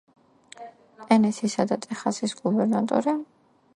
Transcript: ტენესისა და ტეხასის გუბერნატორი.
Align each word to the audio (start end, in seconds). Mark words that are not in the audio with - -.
ტენესისა 1.03 1.67
და 1.73 1.77
ტეხასის 1.85 2.35
გუბერნატორი. 2.41 3.15